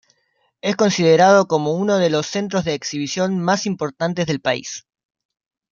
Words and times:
Es 0.61 0.75
considerado 0.75 1.47
como 1.47 1.73
uno 1.75 1.97
de 1.99 2.09
los 2.09 2.25
centros 2.25 2.65
de 2.65 2.73
exhibición 2.73 3.37
más 3.37 3.67
importantes 3.67 4.25
del 4.25 4.41
país. 4.41 4.87